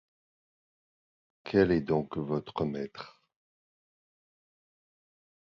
Quel 1.43 1.71
est 1.71 1.81
donc 1.81 2.17
votre 2.17 2.65
maître? 2.65 3.21